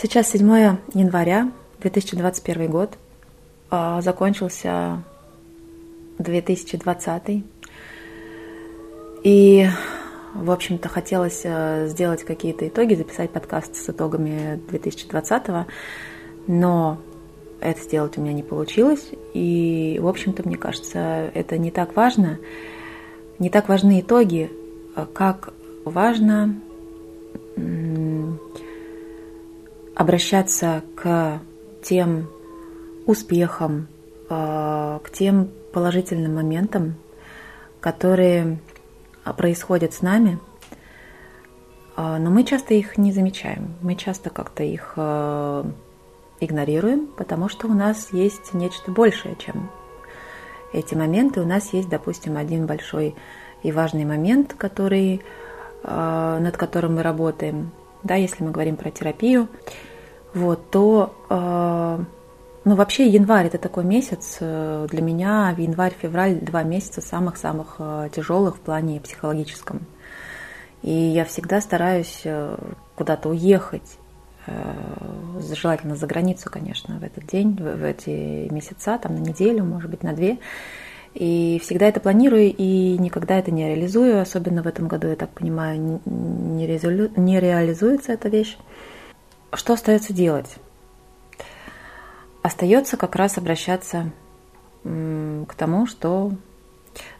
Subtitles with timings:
[0.00, 0.48] Сейчас 7
[0.94, 2.96] января 2021 год.
[3.68, 5.02] А, закончился
[6.20, 7.44] 2020.
[9.24, 9.68] И,
[10.34, 15.66] в общем-то, хотелось э, сделать какие-то итоги, записать подкаст с итогами 2020,
[16.46, 16.98] но
[17.58, 19.10] это сделать у меня не получилось.
[19.34, 22.38] И, в общем-то, мне кажется, это не так важно.
[23.40, 24.48] Не так важны итоги,
[25.12, 25.52] как
[25.84, 26.54] важно
[29.98, 31.40] обращаться к
[31.82, 32.30] тем
[33.04, 33.88] успехам,
[34.30, 36.94] э, к тем положительным моментам,
[37.80, 38.60] которые
[39.36, 40.38] происходят с нами,
[41.96, 45.64] э, но мы часто их не замечаем, мы часто как-то их э,
[46.38, 49.68] игнорируем, потому что у нас есть нечто большее, чем
[50.72, 51.40] эти моменты.
[51.40, 53.16] У нас есть, допустим, один большой
[53.64, 55.22] и важный момент, который,
[55.82, 57.72] над которым мы работаем,
[58.04, 59.48] да, если мы говорим про терапию,
[60.34, 62.04] вот, то, э,
[62.64, 68.56] ну, вообще январь это такой месяц э, для меня, январь-февраль два месяца самых-самых э, тяжелых
[68.56, 69.86] в плане психологическом.
[70.82, 72.56] И я всегда стараюсь э,
[72.94, 73.98] куда-то уехать,
[75.54, 80.02] желательно за границу, конечно, в этот день, в эти месяца, там на неделю, может быть,
[80.02, 80.38] на две.
[81.14, 85.30] И всегда это планирую и никогда это не реализую, особенно в этом году, я так
[85.30, 87.10] понимаю, не, резолю...
[87.16, 88.56] не реализуется эта вещь.
[89.52, 90.56] Что остается делать?
[92.42, 94.10] Остается как раз обращаться
[94.82, 96.32] к тому, что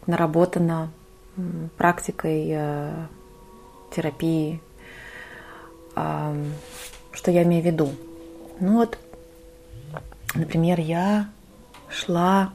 [0.05, 0.91] наработано
[1.77, 3.05] практикой э,
[3.91, 4.61] терапии,
[5.93, 7.89] что я имею в виду.
[8.59, 8.97] Ну вот,
[10.35, 11.29] например, я
[11.89, 12.53] шла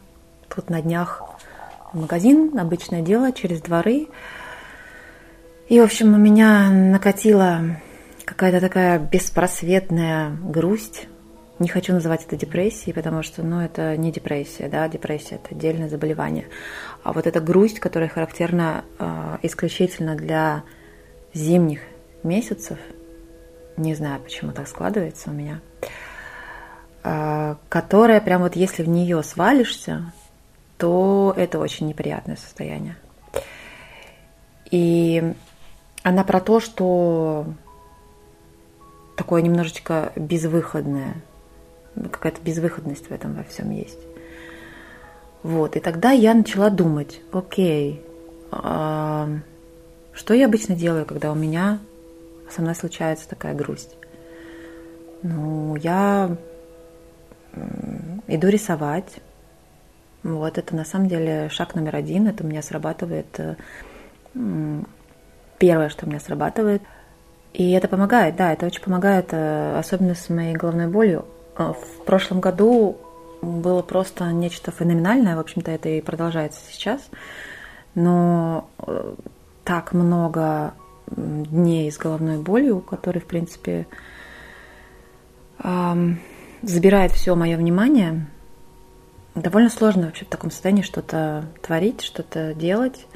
[0.54, 1.22] тут на днях
[1.92, 4.08] в магазин, обычное дело, через дворы.
[5.68, 7.60] И, в общем, у меня накатило
[8.24, 11.08] какая-то такая беспросветная грусть.
[11.58, 15.88] Не хочу называть это депрессией, потому что, ну, это не депрессия, да, депрессия– это отдельное
[15.88, 16.48] заболевание.
[17.04, 20.64] А вот эта грусть, которая характерна э, исключительно для
[21.32, 21.80] зимних
[22.24, 22.78] месяцев,
[23.76, 25.60] не знаю, почему так складывается у меня,
[27.04, 30.12] э, которая прям вот если в нее свалишься,
[30.76, 32.96] то это очень неприятное состояние.
[34.72, 35.34] И
[36.02, 37.46] она про то, что
[39.16, 41.14] такое немножечко безвыходное.
[41.94, 44.00] Какая-то безвыходность в этом во всем есть.
[45.42, 48.02] Вот, и тогда я начала думать, окей,
[48.50, 49.28] а,
[50.12, 51.80] что я обычно делаю, когда у меня
[52.50, 53.94] со мной случается такая грусть?
[55.22, 56.36] Ну, я
[58.26, 59.20] иду рисовать.
[60.22, 62.26] Вот, это на самом деле шаг номер один.
[62.26, 63.56] Это у меня срабатывает э,
[65.58, 66.82] первое, что у меня срабатывает–
[67.54, 71.24] и это помогает, да, это очень помогает, э, особенно с моей головной болью.
[71.56, 72.96] Э, в прошлом году
[73.42, 77.08] было просто нечто феноменальное, в общем-то, это и продолжается сейчас.
[77.94, 79.14] Но э,
[79.62, 80.74] так много
[81.06, 83.86] дней с головной болью, которые, в принципе,
[86.62, 88.26] забирает все мое внимание.
[89.34, 93.06] Довольно сложно вообще в таком состоянии что-то творить, что-то делать,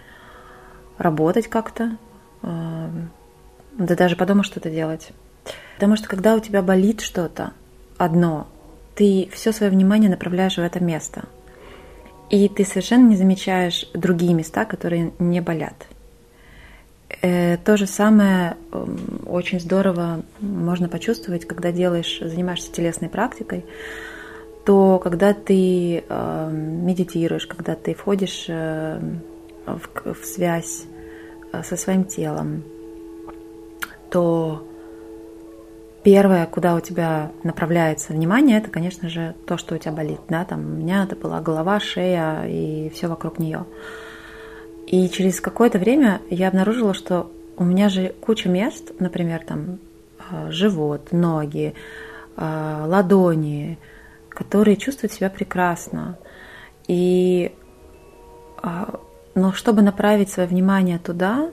[0.99, 1.97] работать как-то
[3.79, 5.13] да даже по дому что-то делать.
[5.75, 7.53] Потому что когда у тебя болит что-то
[7.97, 8.49] одно,
[8.95, 11.25] ты все свое внимание направляешь в это место.
[12.31, 15.87] И ты совершенно не замечаешь другие места, которые не болят.
[17.23, 23.65] Э, то же самое эм, очень здорово можно почувствовать, когда делаешь, занимаешься телесной практикой,
[24.67, 29.01] то когда ты эм, медитируешь, когда ты входишь э,
[29.65, 30.85] в, в связь
[31.53, 32.63] э, со своим телом,
[34.11, 34.67] то
[36.03, 40.21] первое, куда у тебя направляется внимание, это, конечно же, то, что у тебя болит.
[40.29, 40.45] Да?
[40.45, 43.65] Там, у меня это была голова, шея и все вокруг нее.
[44.87, 49.81] И через какое-то время я обнаружила, что у меня же куча мест, например, там
[50.31, 51.75] э, живот, ноги,
[52.37, 53.79] э, ладони,
[54.31, 56.17] которые чувствуют себя прекрасно.
[56.87, 57.53] И
[58.63, 58.69] э,
[59.39, 61.53] но чтобы направить свое внимание туда,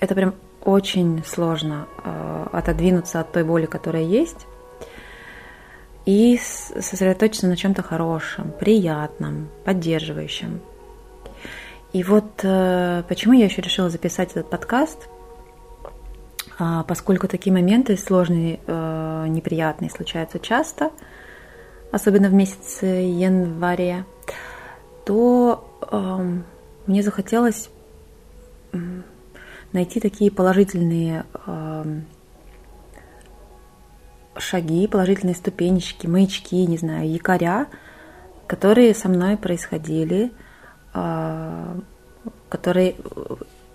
[0.00, 0.34] это прям
[0.64, 4.46] очень сложно э, отодвинуться от той боли, которая есть,
[6.06, 10.60] и сосредоточиться на чем-то хорошем, приятном, поддерживающем.
[11.92, 15.08] И вот э, почему я еще решила записать этот подкаст,
[16.58, 20.90] э, поскольку такие моменты сложные, э, неприятные случаются часто,
[21.90, 24.04] особенно в месяце январе,
[25.04, 26.40] то э,
[26.86, 27.70] мне захотелось
[29.72, 32.00] найти такие положительные э,
[34.36, 37.66] шаги, положительные ступенечки, маячки, не знаю, якоря,
[38.46, 40.32] которые со мной происходили,
[40.92, 41.78] а,
[42.48, 42.96] которые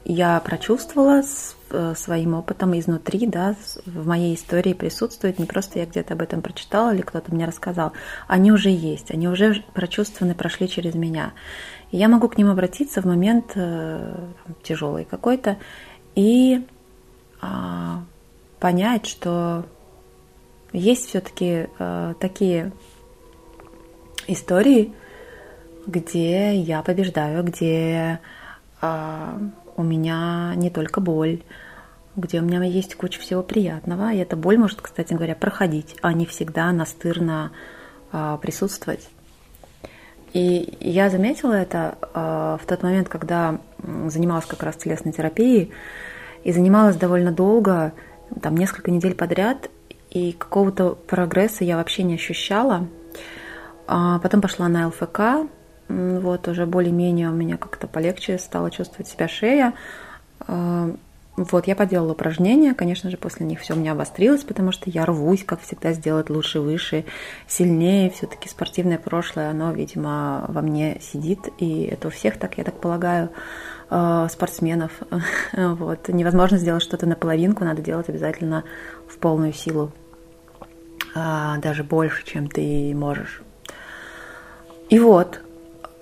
[0.04, 1.24] я прочувствовала
[1.72, 3.56] э, своим опытом изнутри, да,
[3.86, 7.94] в моей истории присутствуют, не просто я где-то об этом прочитала или кто-то мне рассказал,
[8.28, 11.34] они уже есть, они уже прочувствованы, прошли через меня.
[11.96, 14.28] Я могу к ним обратиться в момент э,
[14.64, 15.58] тяжелый какой-то
[16.14, 16.68] и
[17.40, 18.04] а,
[18.60, 19.66] понять, что
[20.74, 22.74] есть все-таки э, такие
[24.28, 24.94] истории,
[25.88, 28.20] где я побеждаю, где
[28.82, 29.40] э,
[29.78, 31.44] у меня не только боль,
[32.18, 34.12] где у меня есть куча всего приятного.
[34.12, 37.54] И эта боль может, кстати говоря, проходить, а не всегда настырно
[38.12, 39.08] э, присутствовать.
[40.36, 43.58] И я заметила это э, в тот момент, когда
[44.08, 45.72] занималась как раз телесной терапией,
[46.44, 47.94] и занималась довольно долго,
[48.42, 49.70] там несколько недель подряд,
[50.10, 52.90] и какого-то прогресса я вообще не ощущала.
[53.88, 55.50] А потом пошла на ЛФК,
[55.88, 59.74] вот уже более-менее у меня как-то полегче стало чувствовать себя шея.
[61.38, 65.06] Вот, я поделала упражнения, конечно же, после них все у меня обострилось, потому что я
[65.06, 67.04] рвусь, как всегда, сделать лучше, выше,
[67.46, 68.10] сильнее.
[68.10, 72.80] Все-таки спортивное прошлое, оно, видимо, во мне сидит, и это у всех так, я так
[72.80, 73.32] полагаю,
[73.90, 74.92] а, спортсменов.
[75.54, 76.08] Вот.
[76.08, 78.64] Невозможно сделать что-то наполовинку, надо делать обязательно
[79.08, 79.92] в полную силу,
[81.14, 83.42] а, даже больше, чем ты можешь.
[84.90, 85.42] И вот,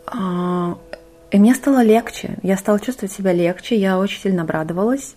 [0.05, 0.77] а,
[1.31, 5.15] и мне стало легче, я стала чувствовать себя легче, я очень сильно обрадовалась.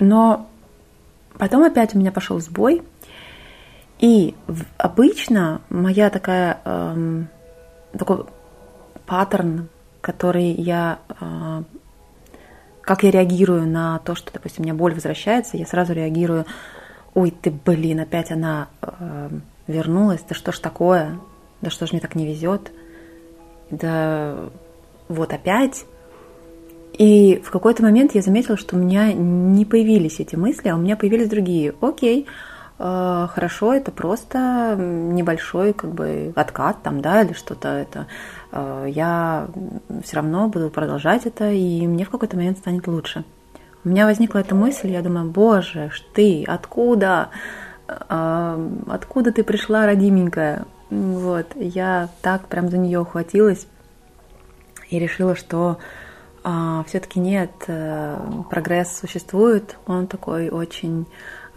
[0.00, 0.48] Но
[1.38, 2.82] потом опять у меня пошел сбой,
[3.98, 4.34] и
[4.76, 7.28] обычно моя такая эм,
[7.96, 8.26] такой
[9.06, 9.68] паттерн,
[10.00, 11.62] который я э,
[12.86, 16.46] как я реагирую на то, что, допустим, у меня боль возвращается, я сразу реагирую,
[17.14, 19.30] ой, ты, блин, опять она э,
[19.66, 21.18] вернулась, да что ж такое,
[21.62, 22.70] да что ж мне так не везет,
[23.70, 24.36] да
[25.08, 25.84] вот опять.
[26.98, 30.78] И в какой-то момент я заметила, что у меня не появились эти мысли, а у
[30.78, 31.74] меня появились другие.
[31.82, 32.26] Окей,
[32.78, 38.06] э, хорошо, это просто небольшой как бы откат там, да, или что-то это.
[38.50, 39.48] Э, я
[40.04, 43.24] все равно буду продолжать это, и мне в какой-то момент станет лучше.
[43.84, 47.28] У меня возникла эта мысль, я думаю, боже, ты, откуда?
[47.88, 50.64] Э, откуда ты пришла, родименькая?
[50.88, 53.66] Вот, я так прям за нее ухватилась
[54.88, 55.78] и решила, что
[56.48, 61.06] а, все-таки нет, а, прогресс существует, он такой очень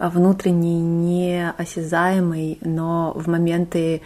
[0.00, 4.02] внутренний, неосязаемый, но в моменты,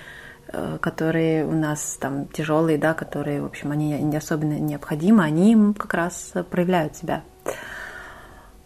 [0.48, 5.72] э, которые у нас там тяжелые, да, которые, в общем, они не особенно необходимы, они
[5.72, 7.22] как раз проявляют себя.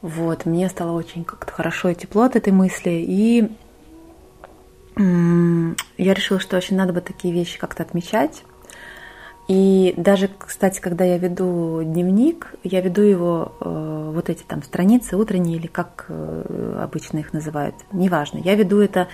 [0.03, 3.49] Вот, мне стало очень как-то хорошо и тепло от этой мысли, и
[4.97, 8.43] я решила, что очень надо бы такие вещи как-то отмечать.
[9.49, 15.17] И даже, кстати, когда я веду дневник, я веду его э, вот эти там страницы
[15.17, 18.39] утренние или как э, обычно их называют, неважно.
[18.39, 19.09] Я веду это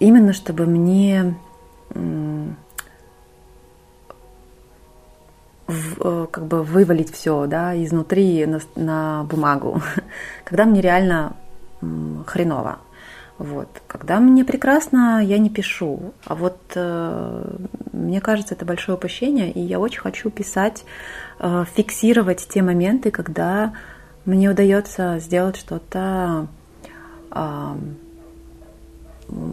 [0.00, 1.36] именно, чтобы мне
[1.90, 2.46] э,
[5.68, 9.80] в, как бы вывалить все, да, изнутри на, на бумагу,
[10.44, 11.36] когда мне реально
[12.26, 12.78] хреново.
[13.38, 13.68] Вот.
[13.88, 16.12] Когда мне прекрасно, я не пишу.
[16.24, 17.56] А вот э,
[17.92, 20.84] мне кажется, это большое упущение, и я очень хочу писать,
[21.40, 23.74] э, фиксировать те моменты, когда
[24.24, 26.46] мне удается сделать что-то
[27.32, 27.74] э,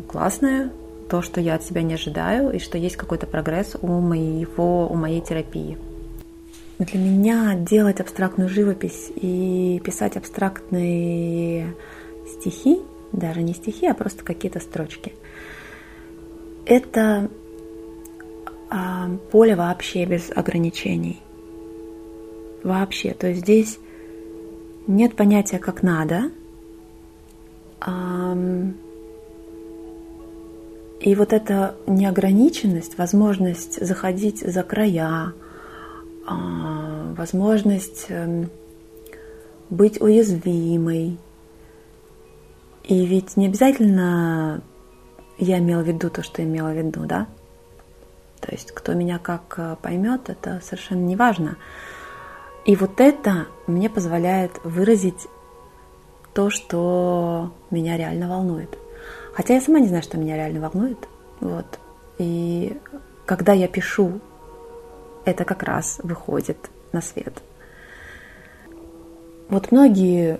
[0.07, 0.69] классное,
[1.09, 4.95] то, что я от себя не ожидаю, и что есть какой-то прогресс у моего, у
[4.95, 5.77] моей терапии.
[6.77, 11.75] Для меня делать абстрактную живопись и писать абстрактные
[12.27, 12.79] стихи
[13.11, 15.13] даже не стихи, а просто какие-то строчки.
[16.65, 17.29] Это
[18.69, 21.19] а, поле вообще без ограничений.
[22.63, 23.13] Вообще.
[23.13, 23.79] То есть здесь
[24.87, 26.31] нет понятия как надо.
[27.79, 28.37] А,
[31.01, 35.33] и вот эта неограниченность, возможность заходить за края,
[36.27, 38.51] а, возможность эм,
[39.71, 41.17] быть уязвимой,
[42.83, 44.61] и ведь не обязательно
[45.37, 47.27] я имела в виду то, что имела в виду, да?
[48.41, 51.57] То есть кто меня как э, поймет, это совершенно не важно.
[52.65, 55.27] И вот это мне позволяет выразить
[56.33, 58.77] то, что меня реально волнует.
[59.33, 61.07] Хотя я сама не знаю, что меня реально волнует.
[61.39, 61.79] Вот.
[62.17, 62.77] И
[63.25, 64.19] когда я пишу,
[65.25, 66.57] это как раз выходит
[66.91, 67.41] на свет.
[69.49, 70.39] Вот многие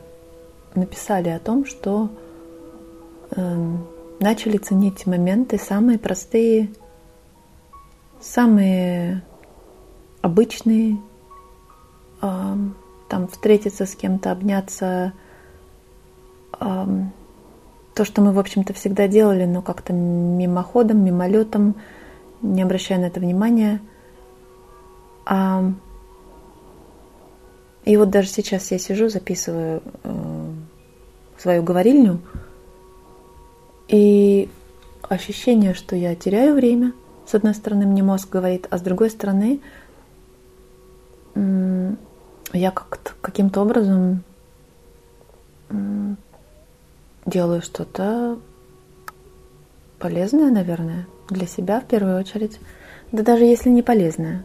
[0.75, 2.09] написали о том, что
[3.35, 3.87] Эм,
[4.19, 6.69] начали ценить моменты самые простые,
[8.19, 9.23] самые
[10.21, 10.97] обычные,
[12.19, 15.13] там встретиться с кем-то, обняться,
[16.59, 21.75] то, что мы, в общем-то, всегда делали, но как-то мимоходом, мимолетом,
[22.43, 23.81] не обращая на это внимания.
[27.85, 30.53] И вот даже сейчас я сижу, записываю э,
[31.39, 32.19] свою говорильню,
[33.91, 34.49] и
[35.03, 36.93] ощущение, что я теряю время,
[37.27, 39.59] с одной стороны, мне мозг говорит, а с другой стороны,
[41.35, 44.23] я как-то каким-то образом
[47.25, 48.39] делаю что-то
[49.99, 52.59] полезное, наверное, для себя в первую очередь.
[53.11, 54.43] Да даже если не полезное.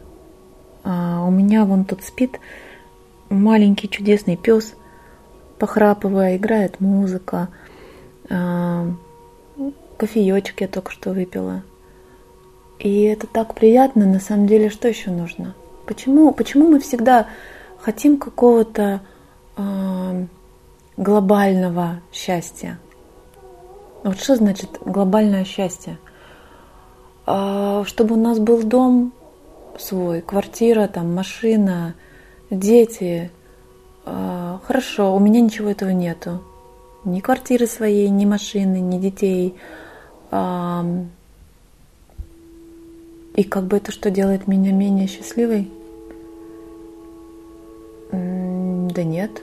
[0.83, 2.39] А у меня вон тут спит
[3.29, 4.75] маленький чудесный пес,
[5.59, 7.49] похрапывая, играет музыка.
[8.29, 8.93] А,
[9.97, 11.63] кофеечек я только что выпила.
[12.79, 15.55] И это так приятно, на самом деле, что еще нужно?
[15.87, 17.27] Почему, почему мы всегда
[17.81, 19.01] хотим какого-то
[19.57, 20.27] э,
[20.97, 22.79] глобального счастья?
[24.03, 25.99] Вот что значит глобальное счастье?
[27.27, 29.13] Э, чтобы у нас был дом
[29.79, 31.95] свой, квартира, там, машина,
[32.51, 33.31] дети.
[34.05, 36.43] Э, хорошо, у меня ничего этого нету.
[37.05, 39.55] Ни квартиры своей, ни машины, ни детей.
[40.31, 41.05] Э,
[43.35, 45.71] и как бы это что делает меня менее счастливой?
[48.11, 49.43] Да нет.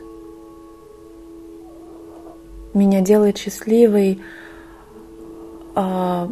[2.73, 4.19] Меня делает счастливой,
[5.75, 6.31] а,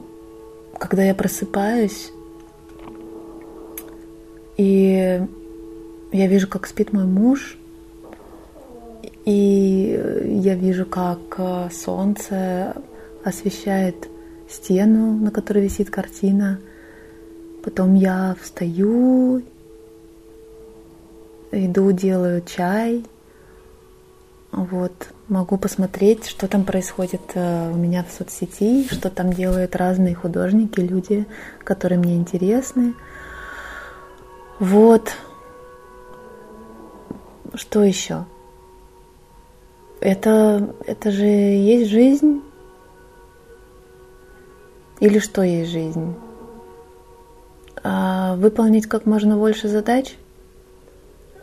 [0.79, 2.11] когда я просыпаюсь,
[4.57, 5.21] и
[6.11, 7.59] я вижу, как спит мой муж,
[9.25, 10.01] и
[10.43, 12.75] я вижу, как а, солнце
[13.23, 14.09] освещает
[14.51, 16.59] стену, на которой висит картина–
[17.63, 19.43] Потом я встаю,
[21.51, 23.05] иду, делаю чай.
[24.51, 24.91] Вот,
[25.27, 30.79] могу посмотреть, что там происходит э, у меня в соцсети, что там делают разные художники,
[30.79, 31.25] люди,
[31.63, 32.95] которые мне интересны.
[34.59, 35.13] Вот.
[37.53, 38.25] Что еще?
[40.01, 42.41] Это, это же есть жизнь?
[45.01, 46.13] Или что есть жизнь?
[47.83, 50.15] А, выполнить как можно больше задач,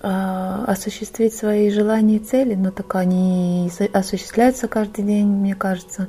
[0.00, 6.06] а, осуществить свои желания и цели, но так они осуществляются каждый день, мне кажется,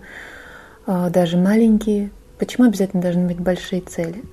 [0.86, 2.12] а, даже маленькие.
[2.38, 4.24] Почему обязательно должны быть большие цели?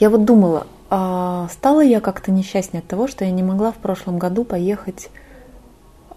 [0.00, 4.18] Я вот думала, стала я как-то несчастнее от того, что я не могла в прошлом
[4.18, 5.10] году поехать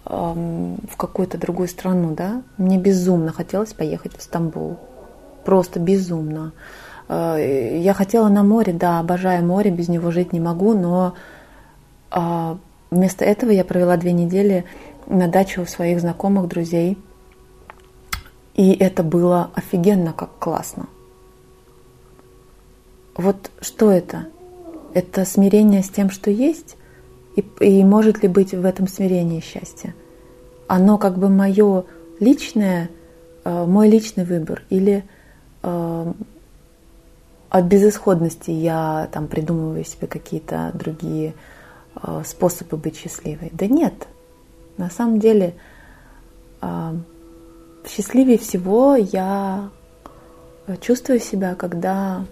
[0.04, 2.42] в какую-то другую страну, да?
[2.58, 4.78] Мне безумно хотелось поехать в Стамбул.
[5.44, 6.52] Просто безумно.
[7.08, 11.14] Э, я хотела на море, да, обожаю море, без него жить не могу, но
[12.10, 12.58] а,
[12.90, 14.64] вместо этого я провела две недели
[15.06, 16.98] на даче у своих знакомых, друзей.
[18.54, 20.88] И это было офигенно, как классно.
[23.16, 24.26] Вот что это?
[24.94, 26.76] Это смирение с тем, что есть?
[27.34, 29.94] И, и может ли быть в этом смирении счастье?
[30.68, 31.84] Оно как бы мое
[32.20, 32.90] личное,
[33.44, 34.62] э, мой личный выбор?
[34.68, 35.04] Или
[35.62, 41.34] от безысходности я там придумываю себе какие-то другие
[42.02, 43.50] э, способы быть счастливой.
[43.52, 44.08] Да нет,
[44.78, 45.54] на самом деле
[46.62, 46.94] э,
[47.86, 49.68] счастливее всего я
[50.80, 52.24] чувствую себя, когда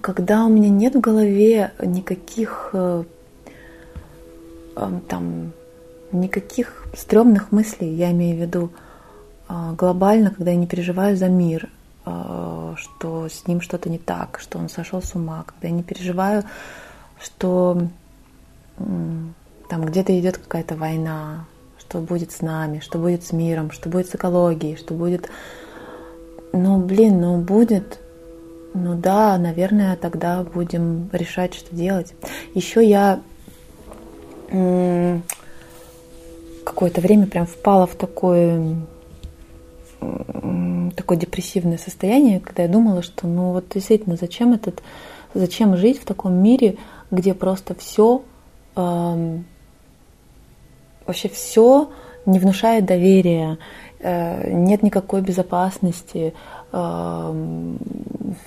[0.00, 3.04] когда у меня нет в голове никаких э,
[4.74, 5.52] там
[6.12, 8.70] никаких стрёмных мыслей, я имею в виду
[9.76, 11.68] глобально, когда я не переживаю за мир,
[12.06, 15.82] Э, что с ним что-то не так, что он сошел с ума, когда я не
[15.82, 16.44] переживаю,
[17.20, 17.82] что
[18.76, 21.44] там где-то идет какая-то война,
[21.78, 25.28] что будет с нами, что будет с миром, что будет с экологией, что будет...
[26.52, 28.00] Ну, блин, ну будет.
[28.72, 32.14] Ну да, наверное, тогда будем решать, что делать.
[32.54, 33.20] Еще я
[36.64, 38.76] какое-то время прям впала в такой
[40.96, 44.82] такое депрессивное состояние, когда я думала, что ну вот действительно, зачем этот,
[45.34, 46.76] зачем жить в таком мире,
[47.10, 48.22] где просто все,
[48.76, 49.38] э,
[51.06, 51.90] вообще все
[52.26, 53.58] не внушает доверия,
[53.98, 56.34] э, нет никакой безопасности,
[56.72, 57.74] э,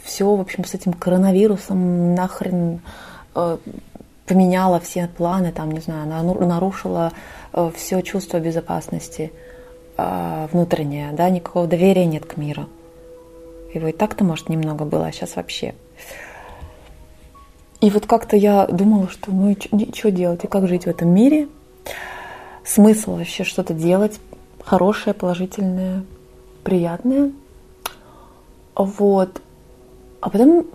[0.04, 2.82] все, в общем, с этим коронавирусом нахрен
[3.36, 3.58] э,
[4.26, 7.12] поменяла все планы, там, не знаю, нарушила
[7.52, 9.32] э, все чувство безопасности.
[9.98, 12.68] А, внутреннее, да, никакого доверия нет к миру.
[13.74, 15.74] Его и так-то, может, немного было, а сейчас вообще.
[17.82, 21.10] И вот как-то я думала, что ну и что делать, и как жить в этом
[21.10, 21.50] мире,
[22.64, 24.20] смысл вообще что-то делать,
[24.64, 26.06] хорошее, положительное,
[26.64, 27.32] приятное.
[28.76, 29.42] Вот.
[30.22, 30.66] А потом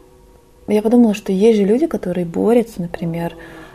[0.67, 3.35] я подумала, что есть же люди, которые борются, например,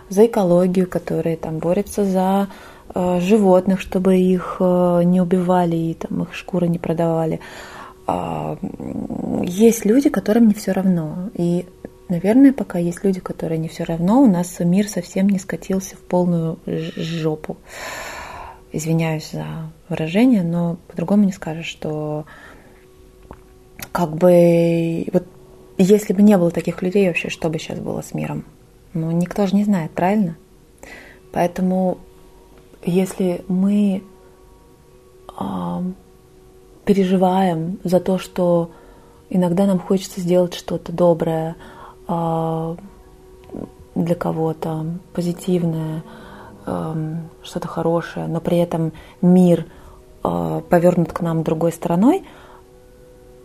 [0.09, 2.49] за экологию, которые там борются за
[2.95, 7.39] животных, чтобы их э, не убивали и там их шкуры не продавали.
[8.07, 8.55] Э,
[9.43, 11.29] есть люди, которым не все равно.
[11.33, 11.65] И,
[12.09, 15.99] наверное, пока есть люди, которые не все равно, у нас мир совсем не скатился в
[15.99, 17.57] полную жопу.
[18.71, 19.45] Извиняюсь за
[19.89, 22.25] выражение, но по-другому не скажешь, что
[23.91, 25.25] как бы вот
[25.77, 28.45] если бы не было таких людей вообще, что бы сейчас было с миром?
[28.93, 30.37] Ну, никто же не знает, правильно?
[31.31, 31.97] Поэтому,
[32.85, 34.03] если мы
[35.39, 35.43] э,
[36.85, 38.71] переживаем за то, что
[39.29, 41.55] иногда нам хочется сделать что-то доброе
[42.07, 42.75] э,
[43.95, 46.03] для кого-то, позитивное,
[46.65, 49.65] э, что-то хорошее, но при этом мир
[50.23, 52.23] э, повернут к нам другой стороной–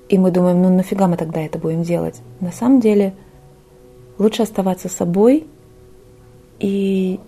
[0.08, 2.22] и мы думаем, ну нафига мы тогда это будем делать?
[2.40, 3.14] На самом деле
[4.18, 5.46] лучше оставаться собой.
[6.60, 7.20] И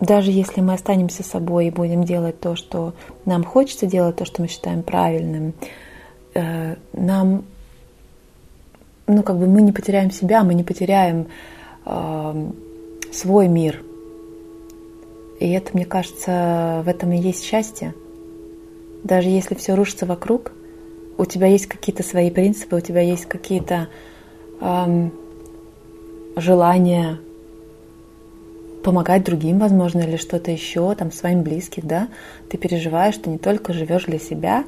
[0.00, 4.42] даже если мы останемся собой и будем делать то, что нам хочется делать, то, что
[4.42, 5.54] мы считаем правильным,
[6.34, 7.44] э, нам,
[9.06, 11.28] ну как бы мы не потеряем себя, мы не потеряем
[11.86, 12.50] э,
[13.12, 13.82] свой мир.
[15.40, 17.94] И это, мне кажется, в этом и есть счастье.
[19.02, 20.52] Даже если все рушится вокруг–
[21.16, 23.88] у тебя есть какие-то свои принципы, у тебя есть какие-то
[24.60, 25.12] эм,
[26.36, 27.20] желания
[28.84, 32.08] помогать другим, возможно, или что-то еще, там, своим близким, да,
[32.50, 34.64] ты переживаешь, что не только живешь для себя,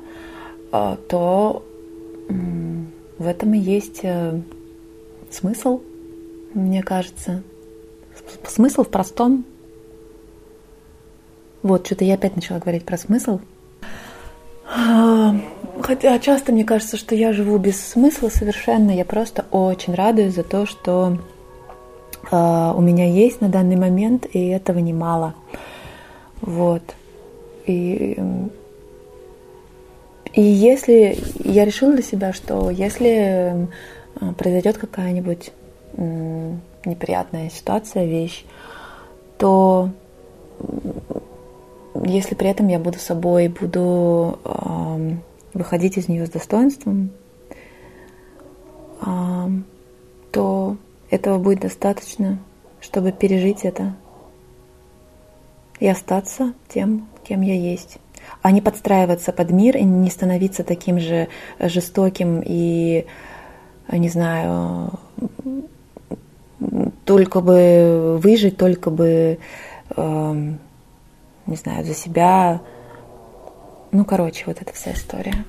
[0.73, 1.62] э, то
[3.19, 4.40] в этом и есть э,
[5.30, 5.82] смысл,
[6.54, 7.43] мне кажется.
[8.47, 9.45] Смысл в простом.
[11.62, 13.40] Вот, что-то я опять начала говорить про смысл.
[15.82, 18.90] Хотя часто мне кажется, что я живу без смысла совершенно.
[18.90, 21.19] Я просто очень радуюсь за то, что
[22.30, 25.34] у меня есть на данный момент, и этого немало.
[26.41, 26.82] Вот.
[27.67, 28.19] И,
[30.32, 33.69] и если я решила для себя, что если
[34.36, 35.52] произойдет какая-нибудь
[35.97, 38.45] неприятная ситуация, вещь,
[39.39, 39.91] то
[42.04, 45.10] если при этом я буду собой, буду э,
[45.54, 47.10] выходить из нее с достоинством,
[49.00, 49.49] э,
[50.30, 50.76] то
[51.10, 52.38] этого будет достаточно,
[52.80, 53.95] чтобы пережить это
[55.78, 57.99] и остаться тем, кем я есть,
[58.42, 61.28] а не подстраиваться под мир и не становиться таким же
[61.60, 63.06] жестоким и,
[63.90, 64.92] не знаю,
[67.04, 69.38] только бы выжить, только бы
[69.97, 70.54] э,
[71.47, 72.60] не знаю, за себя.
[73.92, 75.45] Ну, короче, вот эта вся история.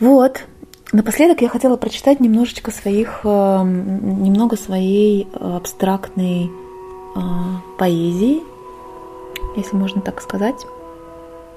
[0.00, 0.44] Вот.
[0.90, 7.20] Напоследок я хотела прочитать немножечко своих, э, немного своей абстрактной э,
[7.76, 8.42] поэзии,
[9.54, 10.64] если можно так сказать.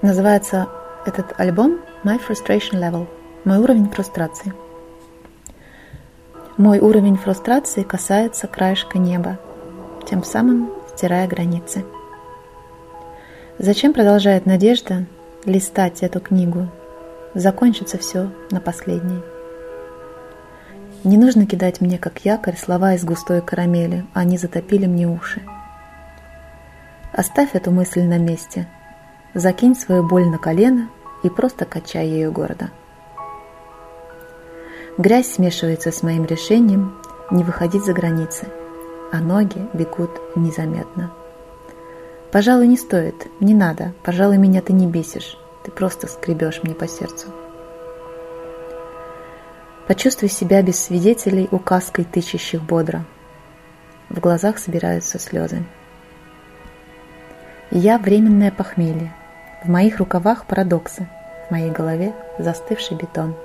[0.02, 0.68] Называется
[1.06, 3.08] этот альбом My Frustration Level,
[3.46, 4.54] мой уровень фрустрации.
[6.58, 9.40] Мой уровень фрустрации касается краешка неба,
[10.10, 11.86] тем самым стирая границы.
[13.60, 15.06] Зачем продолжает надежда
[15.46, 16.68] листать эту книгу?
[17.34, 19.22] Закончится все на последней.
[21.04, 25.42] Не нужно кидать мне, как якорь, слова из густой карамели, они затопили мне уши.
[27.14, 28.68] Оставь эту мысль на месте,
[29.34, 30.90] закинь свою боль на колено
[31.24, 32.70] и просто качай ее гордо.
[34.98, 36.98] Грязь смешивается с моим решением
[37.32, 38.48] не выходить за границы,
[39.12, 41.12] а ноги бегут незаметно.
[42.32, 46.88] Пожалуй, не стоит, не надо, пожалуй, меня ты не бесишь, ты просто скребешь мне по
[46.88, 47.28] сердцу.
[49.88, 53.04] Почувствуй себя без свидетелей указкой тычащих бодро.
[54.10, 55.64] В глазах собираются слезы.
[57.72, 59.14] Я временное похмелье.
[59.64, 61.08] В моих рукавах парадоксы,
[61.48, 63.36] в моей голове застывший бетон.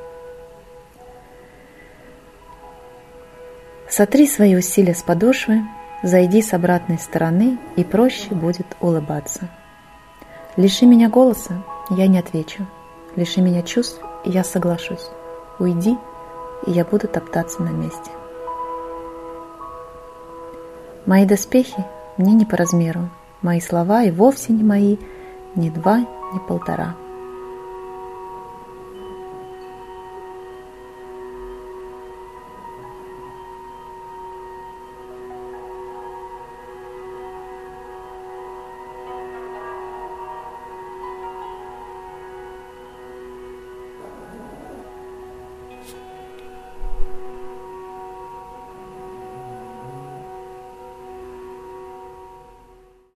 [3.88, 5.62] Сотри свои усилия с подошвы
[6.02, 9.48] Зайди с обратной стороны, и проще будет улыбаться.
[10.56, 12.66] Лиши меня голоса, я не отвечу.
[13.16, 15.08] Лиши меня чувств, и я соглашусь.
[15.58, 15.96] Уйди,
[16.66, 18.10] и я буду топтаться на месте.
[21.06, 21.84] Мои доспехи
[22.16, 23.08] мне не по размеру,
[23.42, 24.96] мои слова и вовсе не мои,
[25.54, 26.96] ни два, не полтора.